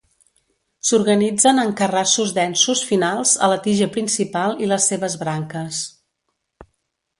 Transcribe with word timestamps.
S'organitzen 0.91 1.63
en 1.63 1.73
carrassos 1.81 2.33
densos 2.37 2.81
finals 2.93 3.35
a 3.47 3.51
la 3.53 3.61
tija 3.69 3.91
principal 3.99 4.59
i 4.67 4.73
les 4.75 4.91
seves 4.93 5.21
branques. 5.27 5.87